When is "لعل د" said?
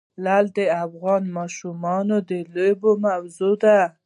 0.23-0.59